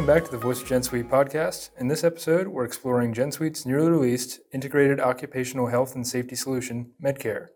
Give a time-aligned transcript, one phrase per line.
[0.00, 1.68] Welcome back to the Voice of GenSuite podcast.
[1.78, 7.48] In this episode, we're exploring GenSuite's newly released integrated occupational health and safety solution, Medcare.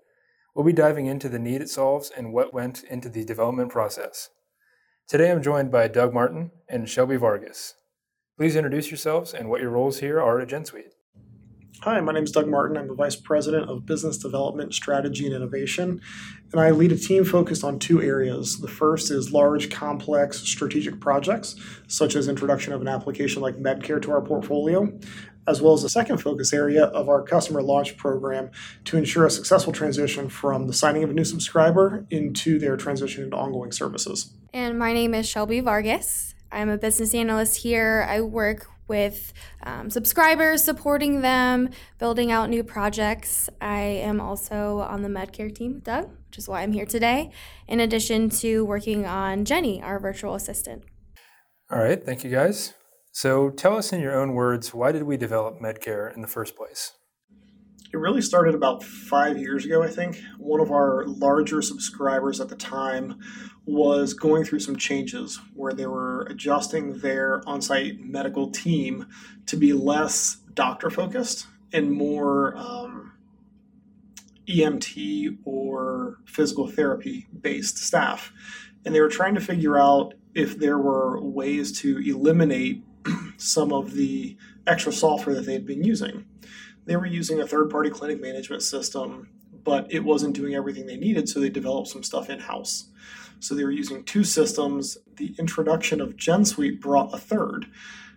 [0.55, 4.29] We'll be diving into the need it solves and what went into the development process.
[5.09, 7.77] Today, I'm joined by Doug Martin and Shelby Vargas.
[8.37, 10.93] Please introduce yourselves and what your roles here are at GenSuite.
[11.81, 12.79] Hi, my name is Doug Martin.
[12.79, 16.01] I'm the Vice President of Business Development, Strategy, and Innovation,
[16.51, 18.59] and I lead a team focused on two areas.
[18.59, 21.57] The first is large, complex strategic projects,
[21.87, 24.99] such as introduction of an application like Medcare to our portfolio,
[25.47, 28.51] as well as the second focus area of our customer launch program
[28.87, 33.25] to ensure a successful transition from the signing of a new subscriber into their transition
[33.25, 34.33] into ongoing services.
[34.55, 36.35] And my name is Shelby Vargas.
[36.51, 38.07] I'm a business analyst here.
[38.09, 43.49] I work with um, subscribers, supporting them, building out new projects.
[43.61, 47.31] I am also on the Medcare team with Doug, which is why I'm here today,
[47.67, 50.85] in addition to working on Jenny, our virtual assistant.
[51.71, 52.75] All right, thank you guys.
[53.13, 56.57] So tell us in your own words, why did we develop Medcare in the first
[56.57, 56.93] place?
[57.93, 60.21] It really started about five years ago, I think.
[60.39, 63.21] One of our larger subscribers at the time
[63.67, 69.07] was going through some changes where they were adjusting their on site medical team
[69.47, 73.13] to be less doctor focused and more um,
[74.47, 78.33] EMT or physical therapy based staff.
[78.85, 82.85] And they were trying to figure out if there were ways to eliminate
[83.39, 86.27] some of the extra software that they had been using
[86.87, 89.29] they were using a third party clinic management system,
[89.65, 92.89] but it wasn't doing everything they needed, so they developed some stuff in house.
[93.41, 94.99] So they were using two systems.
[95.17, 97.67] The introduction of GenSuite brought a third.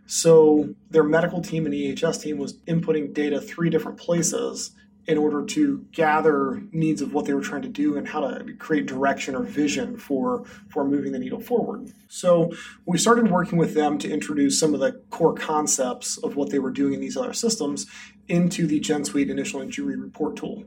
[0.05, 4.71] So their medical team and EHS team was inputting data three different places
[5.07, 8.53] in order to gather needs of what they were trying to do and how to
[8.59, 11.91] create direction or vision for for moving the needle forward.
[12.09, 12.51] So
[12.85, 16.59] we started working with them to introduce some of the core concepts of what they
[16.59, 17.85] were doing in these other systems
[18.27, 20.65] into the GenSuite initial injury report tool.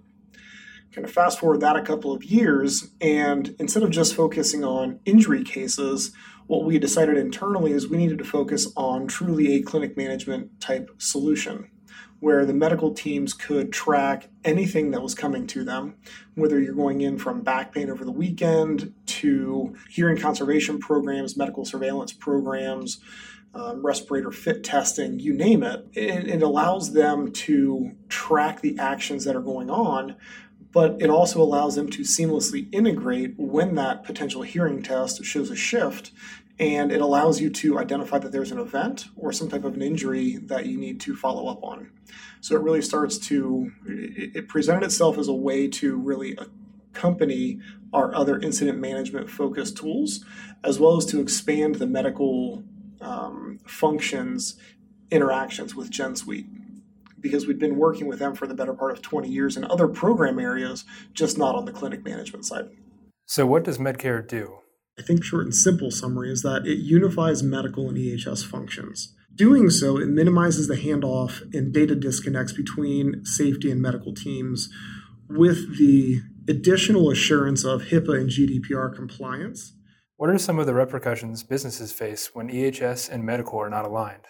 [0.93, 4.99] Kind of fast forward that a couple of years, and instead of just focusing on
[5.05, 6.12] injury cases,
[6.49, 10.91] what we decided internally is we needed to focus on truly a clinic management type
[10.99, 11.71] solution
[12.21, 15.95] where the medical teams could track anything that was coming to them,
[16.34, 21.65] whether you're going in from back pain over the weekend to hearing conservation programs, medical
[21.65, 23.01] surveillance programs,
[23.55, 25.87] um, respirator fit testing, you name it.
[25.95, 26.28] it.
[26.28, 30.17] It allows them to track the actions that are going on,
[30.72, 35.56] but it also allows them to seamlessly integrate when that potential hearing test shows a
[35.56, 36.12] shift.
[36.58, 39.82] And it allows you to identify that there's an event or some type of an
[39.82, 41.91] injury that you need to follow up on.
[42.42, 46.38] So it really starts to, it presented itself as a way to really
[46.92, 47.60] accompany
[47.92, 50.25] our other incident management focused tools,
[50.62, 52.62] as well as to expand the medical
[53.00, 54.56] um, functions
[55.10, 56.47] interactions with GenSuite
[57.20, 59.88] because we'd been working with them for the better part of 20 years in other
[59.88, 62.69] program areas, just not on the clinic management side.
[63.26, 64.58] So, what does Medcare do?
[64.98, 69.14] I think, short and simple summary is that it unifies medical and EHS functions.
[69.34, 74.69] Doing so, it minimizes the handoff and data disconnects between safety and medical teams
[75.28, 79.75] with the additional assurance of HIPAA and GDPR compliance
[80.20, 84.26] what are some of the repercussions businesses face when EHS and medical are not aligned?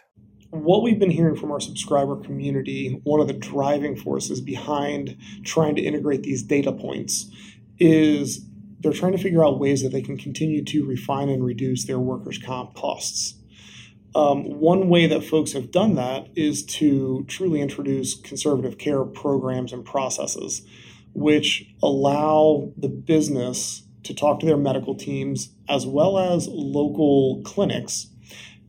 [0.51, 5.77] What we've been hearing from our subscriber community, one of the driving forces behind trying
[5.77, 7.31] to integrate these data points
[7.79, 8.45] is
[8.81, 12.01] they're trying to figure out ways that they can continue to refine and reduce their
[12.01, 13.35] workers' comp costs.
[14.15, 19.73] Um, one way that folks have done that is to truly introduce conservative care programs
[19.73, 20.67] and processes,
[21.15, 28.09] which allow the business to talk to their medical teams as well as local clinics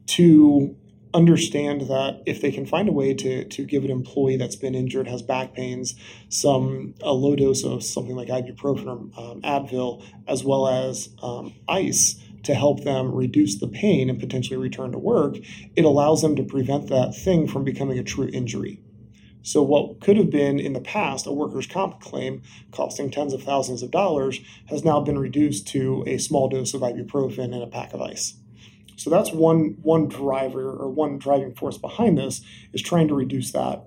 [0.05, 0.75] to
[1.13, 4.75] understand that if they can find a way to, to give an employee that's been
[4.75, 5.96] injured, has back pains,
[6.29, 8.87] some a low dose of something like ibuprofen
[9.17, 14.19] or um, Advil, as well as um, ice to help them reduce the pain and
[14.19, 15.37] potentially return to work,
[15.75, 18.79] it allows them to prevent that thing from becoming a true injury.
[19.43, 23.41] So, what could have been in the past a workers' comp claim costing tens of
[23.41, 27.67] thousands of dollars has now been reduced to a small dose of ibuprofen and a
[27.67, 28.35] pack of ice.
[29.01, 33.51] So that's one one driver or one driving force behind this is trying to reduce
[33.51, 33.83] that.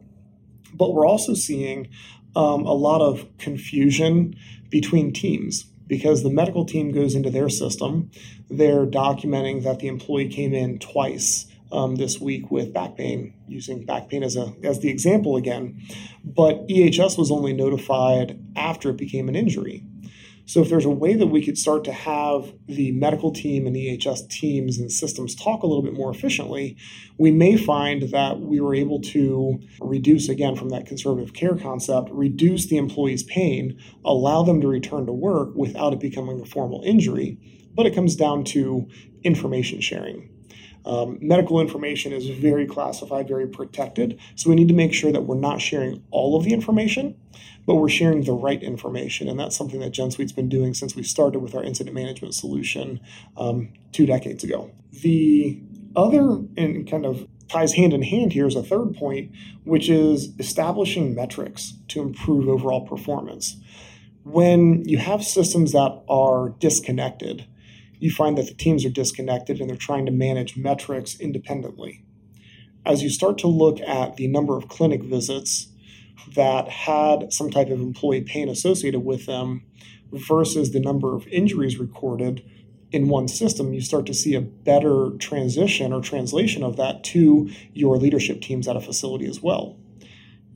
[0.73, 1.87] But we're also seeing
[2.35, 4.35] um, a lot of confusion
[4.71, 8.11] between teams because the medical team goes into their system,
[8.51, 13.85] they're documenting that the employee came in twice um, this week with back pain, using
[13.85, 15.81] back pain as a as the example again.
[16.25, 19.85] But EHS was only notified after it became an injury.
[20.47, 23.75] So, if there's a way that we could start to have the medical team and
[23.75, 26.77] EHS teams and systems talk a little bit more efficiently,
[27.17, 32.11] we may find that we were able to reduce, again, from that conservative care concept,
[32.13, 36.83] reduce the employee's pain, allow them to return to work without it becoming a formal
[36.85, 37.39] injury.
[37.75, 38.87] But it comes down to
[39.23, 40.34] information sharing.
[40.87, 44.19] Um, medical information is very classified, very protected.
[44.35, 47.17] So we need to make sure that we're not sharing all of the information,
[47.67, 49.29] but we're sharing the right information.
[49.29, 53.01] And that's something that GenSuite's been doing since we started with our incident management solution
[53.37, 54.71] um, two decades ago.
[54.93, 55.61] The
[55.97, 59.31] other, and kind of ties hand in hand here is a third point,
[59.65, 63.57] which is establishing metrics to improve overall performance.
[64.25, 67.47] When you have systems that are disconnected,
[68.05, 72.05] you find that the teams are disconnected and they're trying to manage metrics independently.
[72.85, 75.69] As you start to look at the number of clinic visits
[76.35, 79.65] that had some type of employee pain associated with them
[80.13, 82.45] versus the number of injuries recorded
[82.93, 87.49] in one system, you start to see a better transition or translation of that to
[87.73, 89.79] your leadership teams at a facility as well.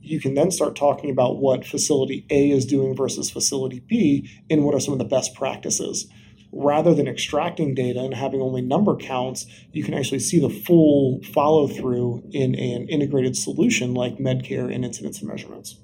[0.01, 4.63] You can then start talking about what facility A is doing versus facility B and
[4.63, 6.07] what are some of the best practices
[6.51, 11.21] rather than extracting data and having only number counts, you can actually see the full
[11.33, 15.79] follow through in an integrated solution like Medcare and incidence and measurements.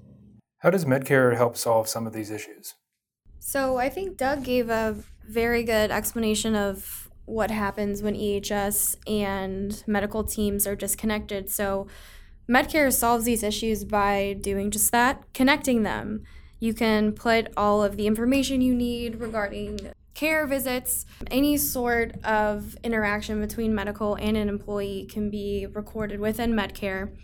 [0.60, 2.74] How does Medcare help solve some of these issues?
[3.40, 4.96] So I think Doug gave a
[5.28, 11.50] very good explanation of what happens when EHS and medical teams are disconnected.
[11.50, 11.88] So
[12.50, 16.24] Medcare solves these issues by doing just that, connecting them.
[16.60, 22.76] You can put all of the information you need regarding care visits, any sort of
[22.84, 27.16] interaction between medical and an employee can be recorded within Medcare.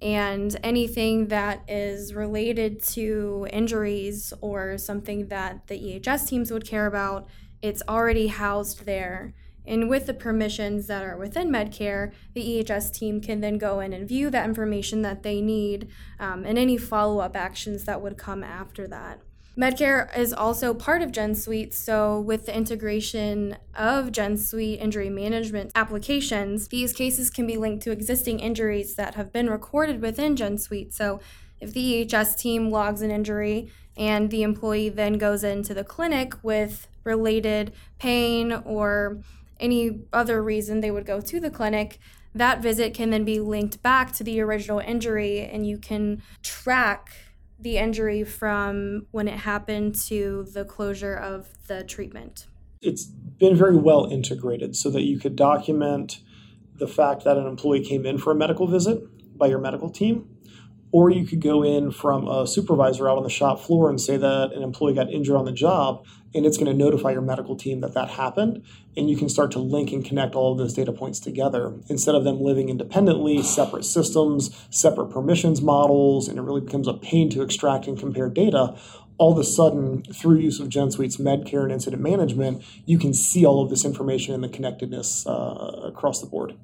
[0.00, 6.86] And anything that is related to injuries or something that the EHS teams would care
[6.86, 7.26] about,
[7.62, 9.32] it's already housed there.
[9.66, 13.94] And with the permissions that are within Medcare, the EHS team can then go in
[13.94, 15.88] and view that information that they need
[16.20, 19.20] um, and any follow up actions that would come after that.
[19.56, 26.68] Medcare is also part of GenSuite, so with the integration of GenSuite injury management applications,
[26.68, 30.92] these cases can be linked to existing injuries that have been recorded within GenSuite.
[30.92, 31.20] So
[31.60, 36.34] if the EHS team logs an injury and the employee then goes into the clinic
[36.42, 39.18] with related pain or
[39.60, 42.00] any other reason they would go to the clinic,
[42.34, 47.12] that visit can then be linked back to the original injury and you can track
[47.64, 52.46] the injury from when it happened to the closure of the treatment?
[52.82, 56.20] It's been very well integrated so that you could document
[56.76, 59.02] the fact that an employee came in for a medical visit
[59.36, 60.28] by your medical team
[60.94, 64.16] or you could go in from a supervisor out on the shop floor and say
[64.16, 67.56] that an employee got injured on the job, and it's going to notify your medical
[67.56, 68.62] team that that happened.
[68.96, 72.14] And you can start to link and connect all of those data points together instead
[72.14, 77.28] of them living independently, separate systems, separate permissions models, and it really becomes a pain
[77.30, 78.78] to extract and compare data.
[79.18, 83.44] All of a sudden, through use of GenSuite's Medcare and incident management, you can see
[83.44, 86.54] all of this information and the connectedness uh, across the board.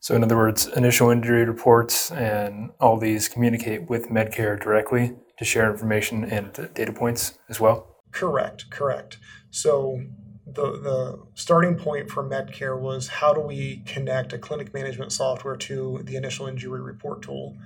[0.00, 5.44] So, in other words, initial injury reports and all these communicate with Medcare directly to
[5.44, 7.96] share information and data points as well?
[8.12, 9.18] Correct, correct.
[9.50, 10.02] So,
[10.46, 15.56] the, the starting point for Medcare was how do we connect a clinic management software
[15.56, 17.56] to the initial injury report tool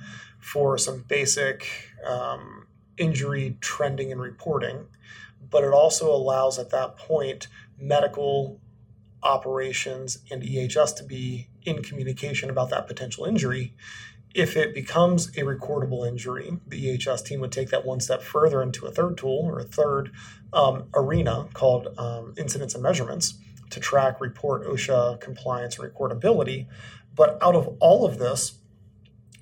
[0.40, 1.68] for some basic
[2.04, 2.66] um,
[2.98, 4.86] injury trending and reporting.
[5.50, 7.46] But it also allows at that point
[7.78, 8.60] medical
[9.22, 13.74] operations and EHS to be in communication about that potential injury.
[14.34, 18.62] If it becomes a recordable injury, the EHS team would take that one step further
[18.62, 20.10] into a third tool or a third
[20.52, 23.34] um, arena called um, incidents and measurements
[23.70, 26.66] to track, report OSHA compliance, and recordability.
[27.14, 28.58] But out of all of this,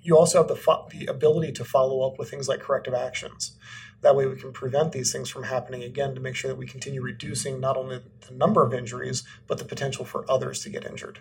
[0.03, 3.57] you also have the, fo- the ability to follow up with things like corrective actions.
[4.03, 6.67] That way, we can prevent these things from happening again to make sure that we
[6.67, 10.87] continue reducing not only the number of injuries, but the potential for others to get
[10.87, 11.21] injured.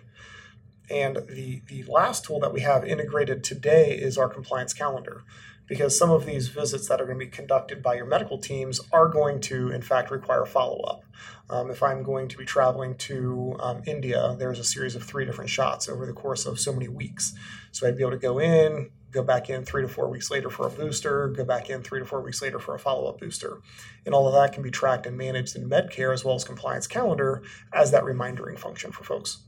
[0.90, 5.22] And the, the last tool that we have integrated today is our compliance calendar,
[5.68, 8.80] because some of these visits that are going to be conducted by your medical teams
[8.92, 11.04] are going to, in fact, require follow up.
[11.48, 15.24] Um, if I'm going to be traveling to um, India, there's a series of three
[15.24, 17.34] different shots over the course of so many weeks.
[17.70, 20.50] So I'd be able to go in, go back in three to four weeks later
[20.50, 23.20] for a booster, go back in three to four weeks later for a follow up
[23.20, 23.60] booster.
[24.06, 26.86] And all of that can be tracked and managed in Medcare as well as compliance
[26.86, 27.42] calendar
[27.72, 29.38] as that remindering function for folks.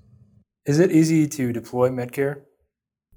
[0.64, 2.42] Is it easy to deploy Medcare?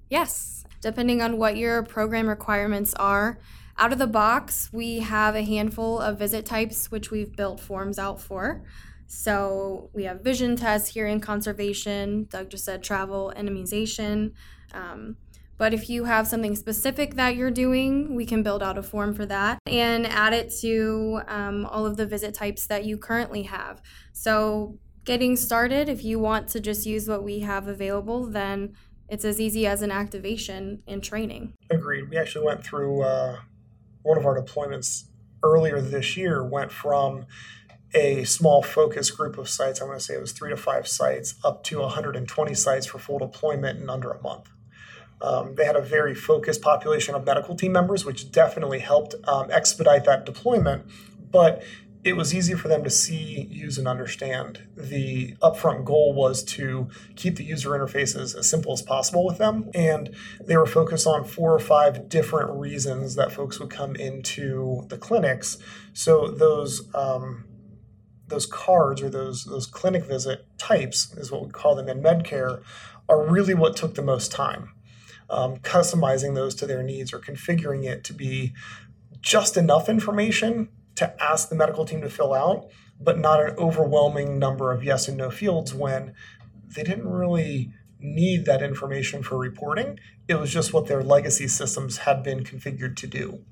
[0.10, 3.40] Yes, depending on what your program requirements are.
[3.78, 8.00] Out of the box, we have a handful of visit types which we've built forms
[8.00, 8.64] out for.
[9.08, 14.34] So we have vision tests, hearing conservation, Doug just said travel and immunization.
[14.74, 15.18] Um,
[15.58, 19.14] but if you have something specific that you're doing, we can build out a form
[19.14, 23.44] for that and add it to um, all of the visit types that you currently
[23.44, 23.82] have.
[24.12, 28.76] So, getting started, if you want to just use what we have available, then
[29.08, 31.54] it's as easy as an activation and training.
[31.70, 32.10] Agreed.
[32.10, 33.38] We actually went through uh,
[34.02, 35.06] one of our deployments
[35.44, 37.28] earlier this year, went from
[37.94, 40.88] a small focus group of sites, I want to say it was three to five
[40.88, 44.50] sites, up to 120 sites for full deployment in under a month.
[45.22, 49.50] Um, they had a very focused population of medical team members, which definitely helped um,
[49.50, 50.86] expedite that deployment.
[51.32, 51.64] But
[52.06, 54.62] it was easy for them to see, use, and understand.
[54.78, 59.72] The upfront goal was to keep the user interfaces as simple as possible with them.
[59.74, 64.86] And they were focused on four or five different reasons that folks would come into
[64.88, 65.58] the clinics.
[65.94, 67.46] So those um,
[68.28, 72.62] those cards or those those clinic visit types is what we call them in Medcare
[73.10, 74.70] are really what took the most time
[75.30, 78.54] um, customizing those to their needs or configuring it to be
[79.22, 82.68] just enough information to ask the medical team to fill out,
[83.00, 86.14] but not an overwhelming number of yes and no fields when
[86.76, 90.00] they didn't really need that information for reporting.
[90.28, 93.44] It was just what their legacy systems had been configured to do.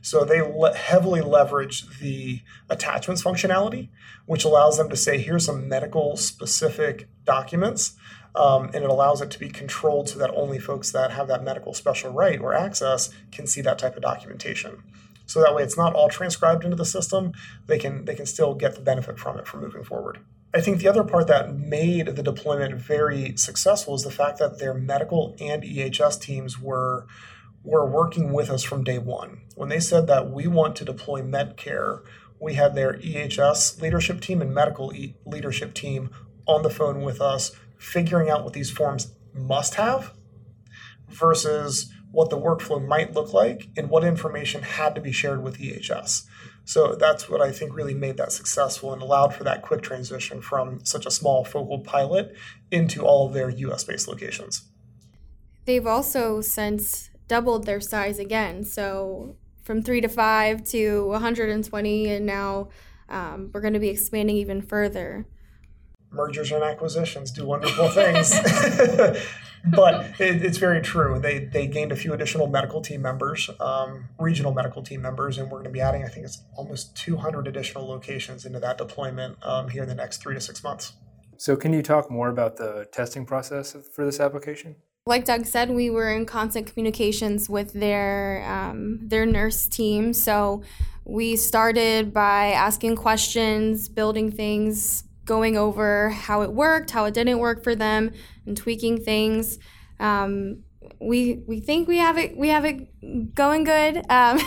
[0.00, 2.40] So they le- heavily leverage the
[2.70, 3.88] attachments functionality,
[4.26, 7.96] which allows them to say, here's some medical specific documents
[8.34, 11.42] um, and it allows it to be controlled so that only folks that have that
[11.42, 14.82] medical special right or access can see that type of documentation.
[15.28, 17.32] So that way, it's not all transcribed into the system.
[17.66, 20.18] They can they can still get the benefit from it for moving forward.
[20.54, 24.58] I think the other part that made the deployment very successful is the fact that
[24.58, 27.06] their medical and EHS teams were
[27.62, 29.42] were working with us from day one.
[29.54, 32.00] When they said that we want to deploy Medcare,
[32.40, 36.08] we had their EHS leadership team and medical e- leadership team
[36.46, 40.12] on the phone with us figuring out what these forms must have
[41.08, 45.56] versus what the workflow might look like and what information had to be shared with
[45.56, 46.24] EHS.
[46.64, 50.40] So that's what I think really made that successful and allowed for that quick transition
[50.40, 52.34] from such a small focal pilot
[52.72, 54.64] into all of their US based locations.
[55.64, 58.64] They've also since doubled their size again.
[58.64, 62.70] So from three to five to 120, and now
[63.08, 65.24] um, we're going to be expanding even further
[66.10, 68.30] mergers and acquisitions do wonderful things.
[69.64, 71.18] but it, it's very true.
[71.18, 75.50] They they gained a few additional medical team members, um, regional medical team members, and
[75.50, 79.38] we're going to be adding, I think it's almost 200 additional locations into that deployment
[79.44, 80.92] um, here in the next three to six months.
[81.36, 84.76] So, can you talk more about the testing process for this application?
[85.06, 90.12] Like Doug said, we were in constant communications with their um, their nurse team.
[90.12, 90.62] So
[91.06, 97.38] we started by asking questions, building things, going over how it worked, how it didn't
[97.38, 98.10] work for them,
[98.46, 99.58] and tweaking things.
[100.00, 100.64] Um,
[101.00, 104.40] we we think we have it we have it going good, um,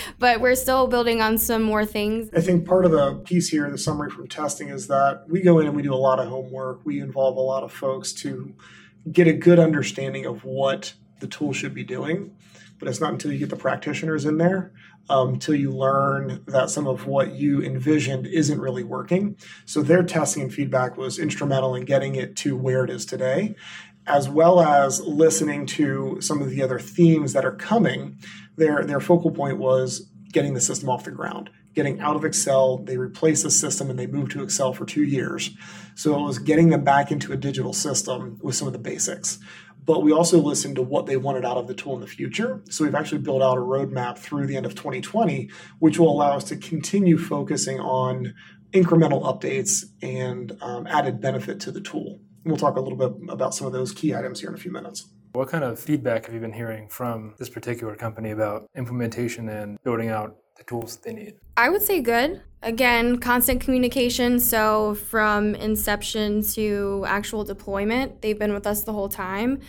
[0.18, 2.28] but we're still building on some more things.
[2.34, 5.60] I think part of the piece here, the summary from testing, is that we go
[5.60, 6.84] in and we do a lot of homework.
[6.84, 8.54] We involve a lot of folks to
[9.10, 12.36] get a good understanding of what the tool should be doing.
[12.78, 14.72] But it's not until you get the practitioners in there
[15.10, 19.36] um, until you learn that some of what you envisioned isn't really working.
[19.66, 23.56] So their testing and feedback was instrumental in getting it to where it is today,
[24.06, 28.18] as well as listening to some of the other themes that are coming.
[28.56, 32.78] Their their focal point was getting the system off the ground, getting out of Excel.
[32.78, 35.50] They replaced the system and they moved to Excel for two years.
[35.96, 39.40] So it was getting them back into a digital system with some of the basics
[39.84, 42.62] but we also listened to what they wanted out of the tool in the future.
[42.70, 46.36] So we've actually built out a roadmap through the end of 2020, which will allow
[46.36, 48.34] us to continue focusing on
[48.72, 52.20] incremental updates and um, added benefit to the tool.
[52.44, 54.58] And we'll talk a little bit about some of those key items here in a
[54.58, 55.08] few minutes.
[55.32, 59.80] What kind of feedback have you been hearing from this particular company about implementation and
[59.84, 61.34] building out the tools they need?
[61.56, 62.42] I would say good.
[62.62, 64.38] Again, constant communication.
[64.38, 69.60] So, from inception to actual deployment, they've been with us the whole time.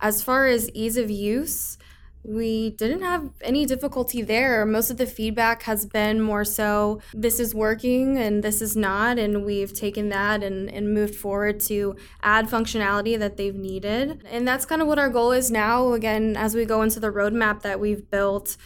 [0.00, 1.76] As far as ease of use,
[2.24, 4.64] we didn't have any difficulty there.
[4.66, 9.18] Most of the feedback has been more so this is working and this is not,
[9.18, 14.24] and we've taken that and, and moved forward to add functionality that they've needed.
[14.30, 15.92] And that's kind of what our goal is now.
[15.92, 18.56] Again, as we go into the roadmap that we've built,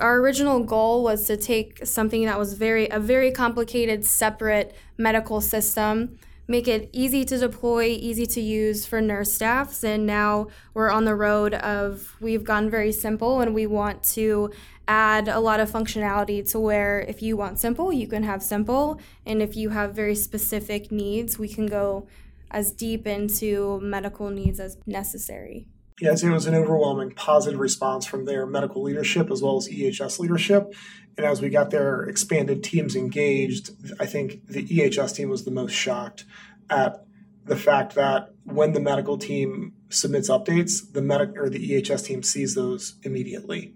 [0.00, 5.40] our original goal was to take something that was very a very complicated separate medical
[5.40, 6.18] system
[6.48, 9.84] make it easy to deploy, easy to use for nurse staffs.
[9.84, 14.50] And now we're on the road of we've gone very simple and we want to
[14.88, 18.98] add a lot of functionality to where if you want simple, you can have simple.
[19.26, 22.08] And if you have very specific needs, we can go
[22.50, 25.66] as deep into medical needs as necessary.
[26.00, 30.18] Yes, it was an overwhelming positive response from their medical leadership as well as EHS
[30.18, 30.72] leadership.
[31.16, 35.50] And as we got their expanded teams engaged, I think the EHS team was the
[35.50, 36.24] most shocked
[36.70, 37.04] at
[37.44, 42.22] the fact that when the medical team submits updates, the medic or the EHS team
[42.22, 43.74] sees those immediately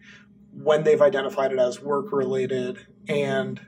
[0.52, 3.60] when they've identified it as work related and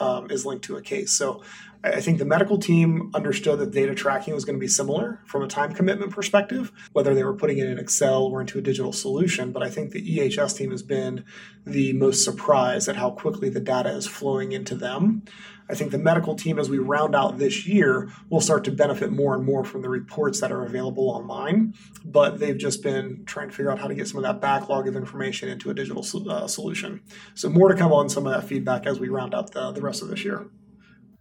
[0.00, 1.12] um, is linked to a case.
[1.12, 1.42] So
[1.84, 5.42] I think the medical team understood that data tracking was going to be similar from
[5.42, 8.92] a time commitment perspective, whether they were putting it in Excel or into a digital
[8.92, 9.52] solution.
[9.52, 11.24] But I think the EHS team has been
[11.66, 15.24] the most surprised at how quickly the data is flowing into them.
[15.70, 19.12] I think the medical team, as we round out this year, will start to benefit
[19.12, 21.74] more and more from the reports that are available online.
[22.04, 24.86] But they've just been trying to figure out how to get some of that backlog
[24.88, 27.02] of information into a digital uh, solution.
[27.34, 29.80] So, more to come on some of that feedback as we round out the, the
[29.80, 30.46] rest of this year.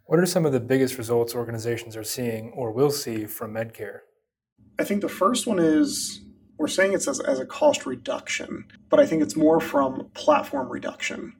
[0.05, 3.99] What are some of the biggest results organizations are seeing or will see from Medcare?
[4.77, 6.21] I think the first one is
[6.57, 10.69] we're saying it's as, as a cost reduction, but I think it's more from platform
[10.69, 11.33] reduction.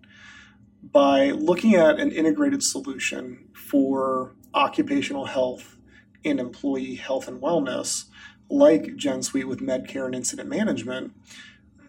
[0.91, 5.77] By looking at an integrated solution for occupational health
[6.25, 8.05] and employee health and wellness,
[8.49, 11.13] like GenSuite with Medcare and incident management,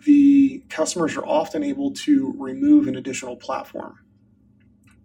[0.05, 3.99] the customers are often able to remove an additional platform.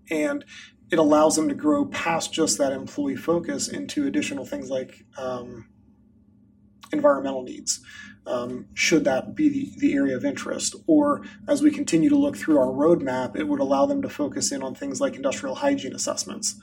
[0.10, 0.46] And
[0.91, 5.67] it allows them to grow past just that employee focus into additional things like um,
[6.91, 7.79] environmental needs,
[8.25, 10.75] um, should that be the, the area of interest.
[10.88, 14.51] Or as we continue to look through our roadmap, it would allow them to focus
[14.51, 16.55] in on things like industrial hygiene assessments.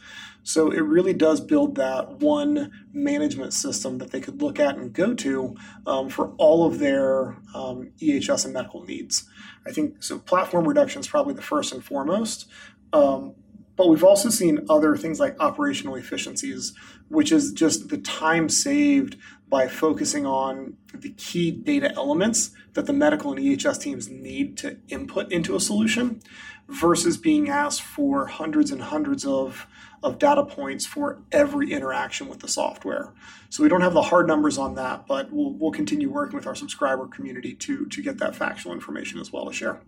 [0.42, 4.92] So it really does build that one management system that they could look at and
[4.92, 5.56] go to
[5.86, 9.28] um, for all of their um, EHS and medical needs.
[9.66, 10.20] I think so.
[10.20, 12.46] Platform reduction is probably the first and foremost.
[12.92, 13.34] Um,
[13.76, 16.72] but we've also seen other things like operational efficiencies,
[17.08, 19.16] which is just the time saved
[19.48, 24.78] by focusing on the key data elements that the medical and EHS teams need to
[24.88, 26.20] input into a solution
[26.68, 29.68] versus being asked for hundreds and hundreds of,
[30.02, 33.12] of data points for every interaction with the software.
[33.50, 36.46] So we don't have the hard numbers on that, but we'll, we'll continue working with
[36.46, 39.80] our subscriber community to, to get that factual information as well to share.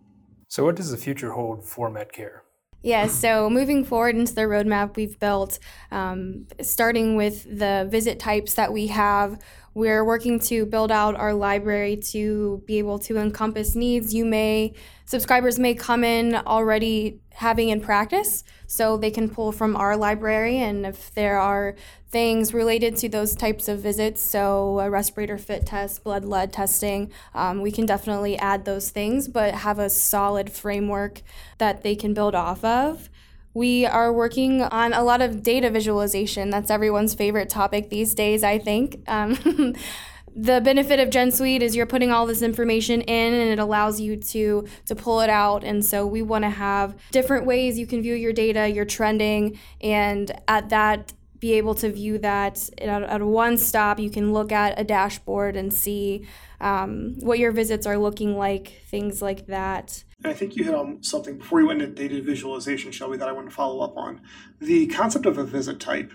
[0.46, 2.40] So, what does the future hold for Medcare?
[2.83, 5.59] Yeah, so moving forward into the roadmap we've built,
[5.91, 9.38] um, starting with the visit types that we have,
[9.79, 14.12] we're working to build out our library to be able to encompass needs.
[14.12, 19.77] You may, subscribers may come in already having in practice, so they can pull from
[19.77, 20.59] our library.
[20.59, 21.77] And if there are
[22.11, 27.12] things related to those types of visits, so a respirator fit test, blood lead testing,
[27.33, 31.23] um, we can definitely add those things, but have a solid framework
[31.59, 33.09] that they can build off of.
[33.55, 36.51] We are working on a lot of data visualization.
[36.51, 39.03] That's everyone's favorite topic these days, I think.
[39.09, 39.75] Um,
[40.37, 44.17] the benefit of GenSuite is you're putting all this information in and it allows you
[44.17, 48.03] to to pull it out and so we want to have different ways you can
[48.03, 53.22] view your data your trending and at that be able to view that at, at
[53.22, 56.27] one stop you can look at a dashboard and see
[56.61, 61.03] um, what your visits are looking like things like that I think you hit on
[61.03, 64.20] something before you went into data visualization, Shelby, that I want to follow up on.
[64.61, 66.12] The concept of a visit type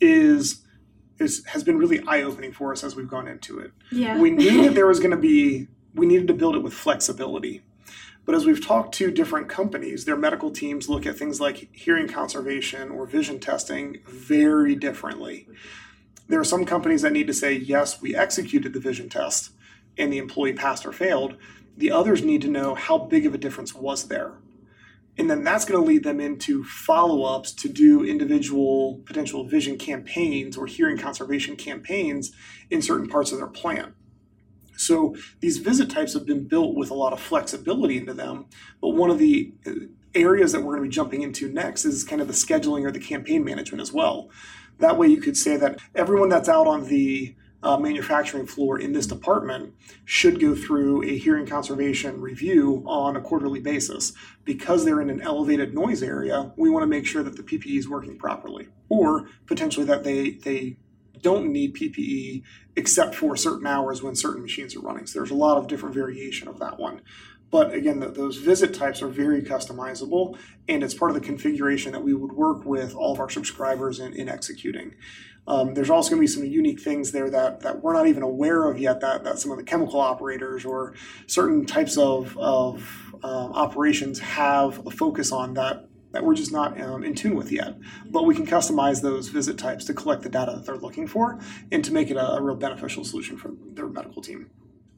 [0.00, 0.62] is
[1.18, 3.72] is has been really eye opening for us as we've gone into it.
[3.90, 4.18] Yeah.
[4.18, 7.62] We knew that there was going to be we needed to build it with flexibility.
[8.24, 12.08] But as we've talked to different companies, their medical teams look at things like hearing
[12.08, 15.46] conservation or vision testing very differently.
[16.28, 19.50] There are some companies that need to say, yes, we executed the vision test
[19.98, 21.36] and the employee passed or failed.
[21.76, 24.32] The others need to know how big of a difference was there.
[25.16, 29.78] And then that's going to lead them into follow ups to do individual potential vision
[29.78, 32.32] campaigns or hearing conservation campaigns
[32.70, 33.94] in certain parts of their plan.
[34.76, 38.46] So these visit types have been built with a lot of flexibility into them.
[38.80, 39.72] But one of the uh,
[40.14, 42.90] areas that we're going to be jumping into next is kind of the scheduling or
[42.90, 44.30] the campaign management as well.
[44.78, 47.34] That way, you could say that everyone that's out on the
[47.64, 49.72] uh, manufacturing floor in this department
[50.04, 54.12] should go through a hearing conservation review on a quarterly basis.
[54.44, 57.78] Because they're in an elevated noise area, we want to make sure that the PPE
[57.78, 60.76] is working properly, or potentially that they they
[61.24, 62.44] don't need PPE
[62.76, 65.06] except for certain hours when certain machines are running.
[65.06, 67.00] So there's a lot of different variation of that one.
[67.50, 70.36] But again, the, those visit types are very customizable,
[70.68, 74.00] and it's part of the configuration that we would work with all of our subscribers
[74.00, 74.94] in, in executing.
[75.46, 78.22] Um, there's also going to be some unique things there that, that we're not even
[78.22, 80.94] aware of yet that, that some of the chemical operators or
[81.26, 82.82] certain types of, of
[83.22, 87.52] um, operations have a focus on that that we're just not um, in tune with
[87.52, 87.76] yet.
[88.06, 91.40] But we can customize those visit types to collect the data that they're looking for
[91.70, 94.48] and to make it a, a real beneficial solution for their medical team.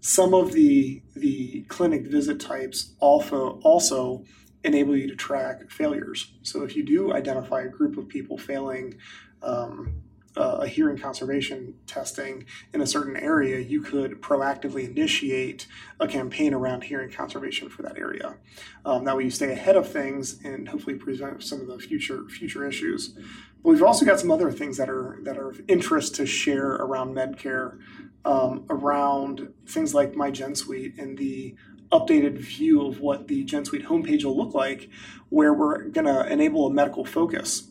[0.00, 4.24] Some of the the clinic visit types also also
[4.62, 6.32] enable you to track failures.
[6.42, 8.94] So if you do identify a group of people failing
[9.42, 10.02] um,
[10.36, 12.44] uh, a hearing conservation testing
[12.74, 15.66] in a certain area, you could proactively initiate
[15.98, 18.36] a campaign around hearing conservation for that area.
[18.84, 22.24] Um, that way, you stay ahead of things and hopefully prevent some of the future
[22.28, 23.08] future issues.
[23.08, 26.72] But we've also got some other things that are that are of interest to share
[26.72, 27.78] around Medcare,
[28.24, 31.54] um, around things like My GenSuite and the
[31.92, 34.90] updated view of what the GenSuite homepage will look like,
[35.28, 37.70] where we're going to enable a medical focus.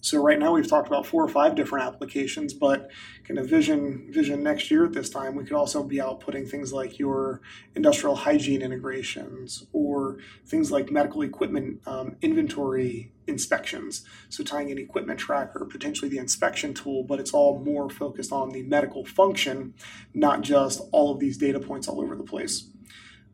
[0.00, 2.90] So right now we've talked about four or five different applications, but
[3.26, 6.72] kind of vision vision next year at this time, we could also be outputting things
[6.72, 7.40] like your
[7.74, 14.04] industrial hygiene integrations or things like medical equipment um, inventory inspections.
[14.28, 18.50] So tying an equipment tracker, potentially the inspection tool, but it's all more focused on
[18.50, 19.74] the medical function,
[20.14, 22.70] not just all of these data points all over the place.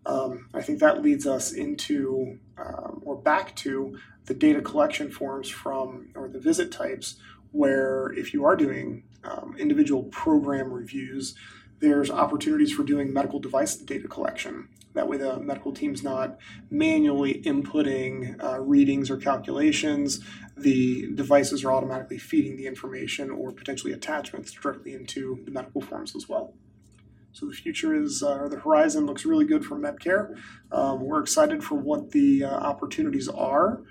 [0.05, 5.49] Um, I think that leads us into um, or back to the data collection forms
[5.49, 7.17] from or the visit types,
[7.53, 11.35] where if you are doing um, individual program reviews,
[11.81, 14.69] there's opportunities for doing medical device data collection.
[14.95, 16.39] That way, the medical team's not
[16.71, 20.21] manually inputting uh, readings or calculations.
[20.57, 26.17] The devices are automatically feeding the information or potentially attachments directly into the medical forms
[26.17, 26.55] as well.
[27.37, 30.35] So the future is, uh, or the horizon looks really good for Medcare.
[30.73, 33.83] Um, we're excited for what the uh, opportunities are.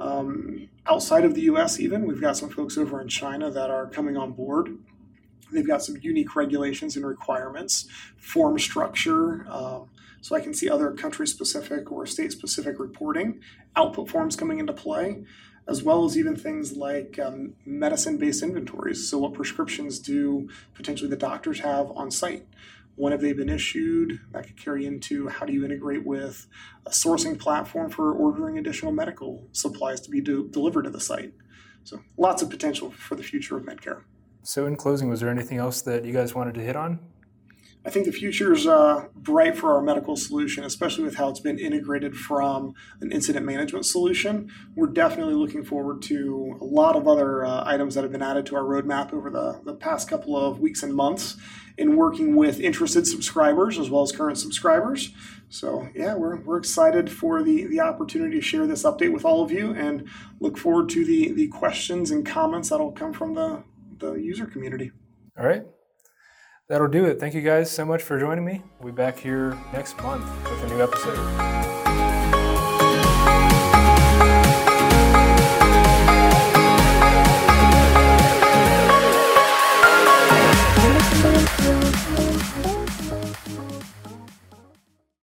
[0.00, 3.88] Um, outside of the US, even, we've got some folks over in China that are
[3.88, 4.78] coming on board.
[5.52, 7.86] They've got some unique regulations and requirements,
[8.16, 9.46] form structure.
[9.50, 9.90] Um,
[10.22, 13.40] so I can see other country specific or state specific reporting,
[13.76, 15.24] output forms coming into play,
[15.68, 19.10] as well as even things like um, medicine based inventories.
[19.10, 22.46] So, what prescriptions do potentially the doctors have on site?
[22.96, 24.20] When have they been issued?
[24.32, 26.46] That could carry into how do you integrate with
[26.86, 31.32] a sourcing platform for ordering additional medical supplies to be de- delivered to the site.
[31.84, 34.02] So lots of potential for the future of Medcare.
[34.42, 37.00] So, in closing, was there anything else that you guys wanted to hit on?
[37.86, 41.40] I think the future is uh, bright for our medical solution, especially with how it's
[41.40, 44.50] been integrated from an incident management solution.
[44.74, 48.46] We're definitely looking forward to a lot of other uh, items that have been added
[48.46, 51.36] to our roadmap over the, the past couple of weeks and months
[51.76, 55.10] in working with interested subscribers as well as current subscribers.
[55.50, 59.42] So, yeah, we're, we're excited for the, the opportunity to share this update with all
[59.42, 60.08] of you and
[60.40, 63.62] look forward to the, the questions and comments that'll come from the,
[63.98, 64.90] the user community.
[65.38, 65.66] All right.
[66.68, 67.20] That'll do it.
[67.20, 68.62] Thank you guys so much for joining me.
[68.80, 71.83] We'll be back here next month with a new episode.